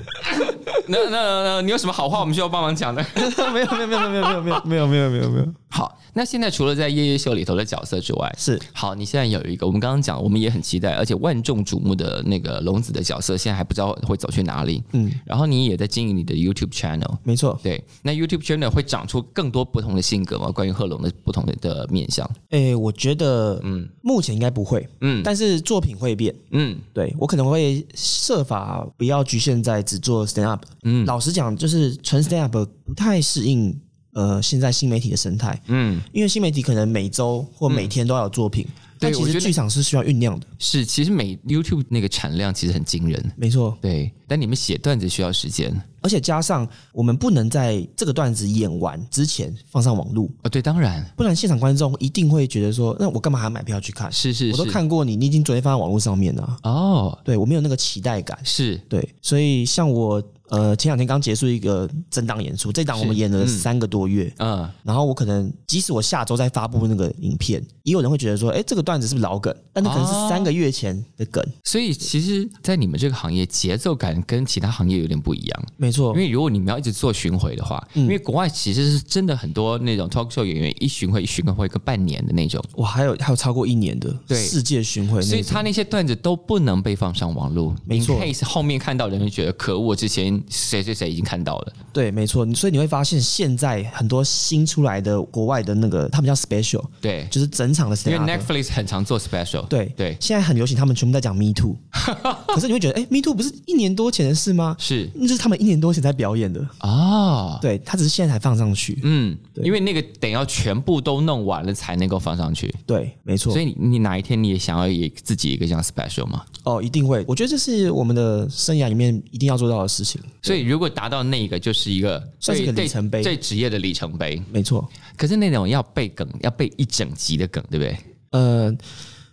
[0.87, 3.05] 那那那，你有什么好话我们需要帮忙讲的？
[3.53, 14.83] 没有没有没有没有没有没有没有没有没有没有，好，那现在除了在夜夜秀里头的角色之外，是好，你现在有一个我们刚刚讲，我们也很期待，而且万众瞩目的那个龙子的角色，现在还不知道会走去哪里。
[14.93, 17.59] 嗯，然后你也在经营你的 YouTube channel，没错。
[17.61, 20.49] 对，那 YouTube channel 会长出更多不同的性格吗？
[20.51, 22.29] 关于贺龙的不同的的面相。
[22.51, 26.33] 诶，我觉得嗯，目前应该不会，嗯但是作品会变。
[26.51, 30.63] 嗯对我可能会设法不要局限在只做 stand up。
[30.83, 33.79] 嗯，老实讲，就是纯 stand up 不太适应
[34.17, 38.65] 呃现在新媒体的生态，嗯，因为新媒体可能每周或每天都要有作品，
[38.99, 40.47] 但其实剧场是需要酝酿的。
[40.57, 43.31] 是，其实每 YouTube 那个产量其实很惊人。
[43.35, 50.49] 没错，对，但你们写段子需要时间而且加上我们不能在这个段子演完之前放上网路，哦。
[50.49, 54.11] 对，当然不然现场观众一定会觉得说，那我干嘛还要买票去看？
[54.11, 56.57] 是是是，我都看过你，你已经昨天放在网络上面了。
[56.63, 58.39] 哦，对我没有那个期待感。
[58.43, 69.55] 是对，所以像我呃前两天刚结束一个整档演出，这档我们演了三个多月，嗯，然后我可能即使我下周再发布那个影片，也有人会觉得说，哎，这个段子是不是老梗？
[69.73, 71.43] 但那可能是三个月前的梗。
[71.63, 75.63] 所以其实，在你们这个行业，节奏感跟其他行业有点不一样。
[75.77, 87.75] 没错因，为如果你们要一直做巡回的话，因为国外其实是真的很多那种 talk show 演员一巡回一巡回个半年的那种，哇，还有还有超过一年的对世界巡回所以他那些段子都不能被放上网络。
[87.85, 91.73] 没错 in case 后面看到人会觉得可恶，之前谁谁谁已经看到了。
[91.93, 92.45] 对，没错。
[92.53, 98.37] 所以你会发现，现在很多新出来的国外的那个，他们叫 special，对，就是整场的 stand 因为。
[98.37, 99.65] Netflix 很常做 special。
[99.67, 101.75] 对对，现在很流行，他们全部在讲 Me Too，
[102.53, 104.75] 可是你会觉得，哎、m e Too 不是一年多前的事吗？
[104.77, 108.99] 是那就是他们一年多前在表演的，哦，对他只是现在才放上去。
[109.03, 112.73] 嗯，因为那个得要全部都弄完了才能够放上去。
[112.85, 113.61] 对，没错所。
[113.61, 116.43] 以你你哪一天你也想要也自己一个这样 special 吗？
[116.63, 117.23] 哦，一定会。
[117.27, 120.21] 我觉得这是我们的生涯里面一定要做到的事情。
[120.41, 124.41] 所以如果达到那个，就是一个算是一个里程碑最职业的里程碑。
[124.51, 127.97] 没错，可是那种要背梗，要背一整集的梗，对不对？
[128.31, 128.75] 呃，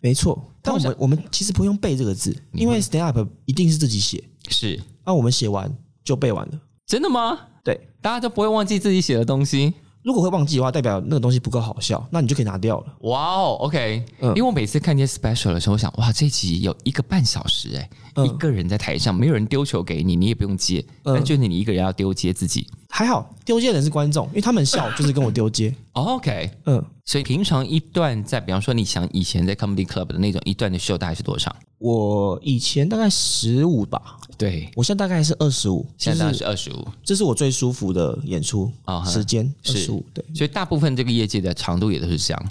[0.01, 0.51] 没错。
[0.63, 5.71] 但我们我们其实不用背这个字，因为 stand up 一定是自己写，是那、我们写完
[6.03, 6.61] 就背完了。
[6.87, 7.39] 真的吗？
[7.63, 9.75] 对，大家都不会忘记自己写的东西。
[10.05, 12.87] 如果会忘记的话，代表那个东西不够好笑，那你就可以拿掉了。
[13.01, 22.67] 哇哦，OK，、嗯因为我每次看见 special 的时候，我想哇，这集有一个半小时哎、嗯一个人在台上，没有人丢球给你，你也不用接，嗯但就是你一个人要丢接自己。
[22.97, 25.75] 还好丢接的人是观众，因为他们笑就是跟我丢接。
[25.95, 31.53] 哦 OK，嗯，所以平常一段在，比方说你想以前在 comedy club 的那种一段的秀大概是多长？
[31.79, 39.11] 我以前大概十五吧，对，我现在大概是二十五，现在大概是是二十五，这是我最舒服的演出啊哈。
[39.11, 40.07] 时间，二十五。
[40.15, 42.49] 对，所以大部分这个业界的长度也都是这样。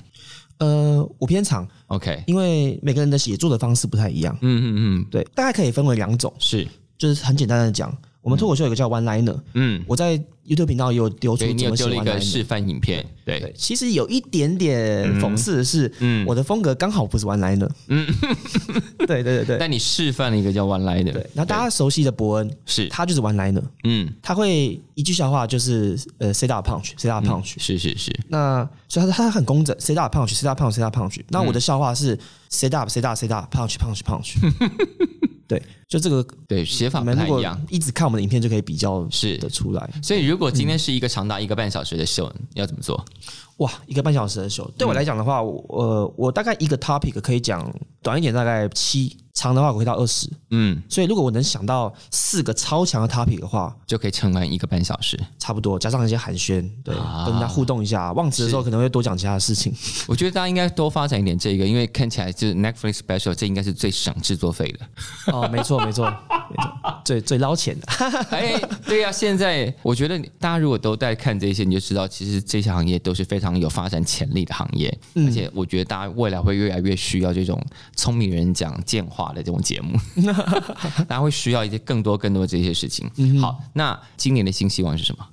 [0.57, 4.37] 呃，我偏长，OK，因为每个人的写作的方式不太一样。
[4.41, 12.19] 嗯嗯嗯，对，大概可以分为两种，是，就是很简单的讲，我们脱口秀有一个叫 one liner，嗯，我在 YouTube 频道也有丢出对你有丢了一个。
[12.19, 17.69] 示范影片，对，对，其实有一点点讽刺的是，嗯我的风格刚好不是 one liner。
[17.87, 18.07] 嗯，
[18.99, 21.21] 对对对对但你示范了一个叫 One Liner，，对。
[21.33, 27.55] 然后大家熟悉的伯恩，是，他就是 one liner，嗯，他会一句笑话就是呃 set up punch，set up punch。
[27.57, 31.19] 是是是，那所以他他很工整，set up punch，set up punch，set up punch。
[31.27, 32.17] 那我的笑话是
[32.49, 34.35] set up，set up，set up，punch，punch，punch。
[35.53, 37.59] 对，就这个，对，写法不太一样。
[37.69, 39.89] 一直看我们的影片就可以比较是的出来。
[40.01, 43.03] 所以如果今天是一个长达一个半小时的秀，嗯要怎么做？
[43.57, 50.29] 哇，一个半小时的秀，对我来讲的话，我呃，我大概一个 topic 可以讲短一点，大概七，长的话我会到二十。
[50.51, 55.19] 嗯，所以如果我能想到四个超强的 topic 的话，就可以撑完一个半小时。
[55.39, 58.13] 差不多加上一些寒暄，对，啊跟大家互动一下。
[58.13, 59.73] 忘词的时候可能会多讲其他的事情。
[60.07, 65.33] 我觉得大家应该多发展一点这个，因为看起来就是 Netflix special，这应该是最省制作费的。
[65.33, 66.05] 哦，没错，没错，
[66.55, 67.87] 没错，最最捞钱的。
[68.31, 77.61] 哎，对呀、现在我觉得大家如果都在看这些，你就知道其实这些行业都是非常有发展潜力的行业，而且我觉得大家未来会越来越需要这种
[77.95, 79.97] 聪明人讲贱话的这种节目，
[81.07, 83.09] 大家会需要一些更多更多这些事情。
[83.41, 85.27] 好，那今年的新希望是什么？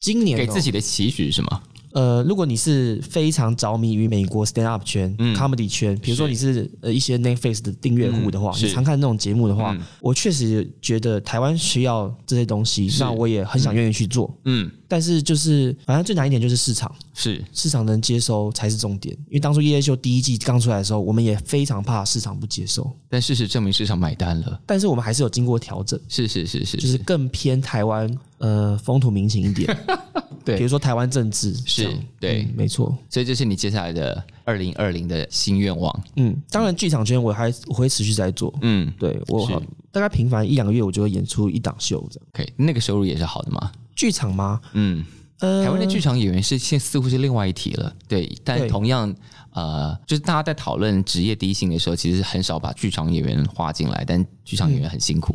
[0.00, 1.62] 今年、哦、给自己的期许是什么？
[1.94, 14.36] 呃，如果你是非常着迷于美国 stand up 圈、comedy 圈，比如说你是呃一些 Netflix 的订阅户的话，嗯你常看那种节目的话，我确实觉得台湾需要这些东西，那我也很想愿意去做。
[14.44, 19.14] 嗯，但是就是反正最难一点就是市场，是市场能接收才是重点。
[19.28, 24.60] 因为当初夜夜秀第一季刚出来的时候，我们也非常怕市场不接受，但事实证明市场买单了。
[24.66, 28.08] 但是我们还是有经过调整，是是是是，就是更偏台湾
[28.38, 29.76] 呃风土民情一点，
[30.44, 32.96] 对比如说台湾政治是对嗯没错。
[33.08, 36.04] 所以这是你接下来的二零二零的新愿望。
[36.16, 42.28] 嗯，当然剧场圈我还我会持续在做，嗯对我大概频繁一两个月我就会演出一档秀这样。
[42.34, 43.70] ，OK，那个收入也是好的嘛。
[43.94, 44.60] 剧场吗？
[44.72, 45.04] 嗯，
[45.40, 49.14] 呃，台湾的剧场演员是现似乎是另外一题了，对，但同样。
[49.54, 55.32] 呃，就是大家在讨论职业低薪的时候，其实很少把剧场演员划进来，但剧场演员很辛苦。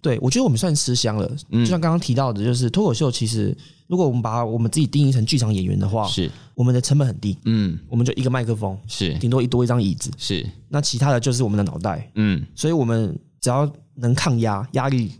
[0.00, 1.30] 对我觉得我们算吃香了。
[1.50, 1.62] 嗯。
[1.62, 3.54] 就像刚刚提到的，就是脱口秀，其实
[3.86, 9.12] 如果我们把我们自己定义成剧场演员的话，是，我们的成本很低，嗯，我们就一个麦克风，是。
[9.18, 12.10] 顶多一多一张椅子，是，那其他的就是我们的脑袋。
[12.14, 15.12] 嗯，所以我们只要能抗压压力，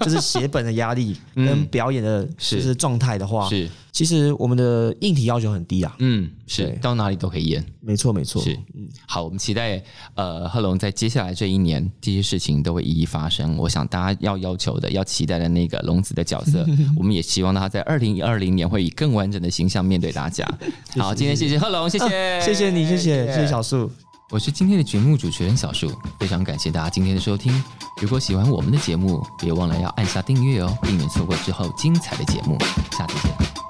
[0.00, 5.94] 就是写本的压力跟表演的就是状态的话，是，其实我们的硬体要求很低啊。
[5.98, 7.64] 嗯，是，到哪里都可以演。
[7.80, 8.42] 没错，没错。
[8.42, 8.58] 是，
[9.06, 9.82] 好，我们期待
[10.14, 13.56] 呃贺龙在接下来这一年，这些事情都会一一发生。
[13.56, 16.66] 我想大家要要求的、要期待的那个龙子的角色，
[16.96, 20.46] 我们也希望他在二零二零年会以更完整的形象面对大家。
[20.96, 23.90] 好，今天谢谢贺龙，谢谢、谢谢你，谢谢，谢谢小树。
[24.30, 27.52] 我是今天的节目主持人小树，非常感谢大家今天的收听。
[28.00, 32.58] 如果喜欢我们的节目，别忘了要按下订阅哦，避免错过之后精彩的节目。
[32.92, 33.63] 下次见。